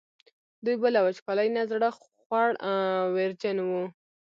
[0.63, 2.47] دوی به له وچکالۍ نه زړه خوړ
[3.15, 3.83] ویرجن وو.